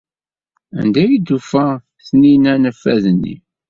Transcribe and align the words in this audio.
Anda 0.79 0.99
ay 1.03 1.15
d-tufa 1.17 1.67
Taninna 2.05 2.51
anafad-nni? 2.55 3.35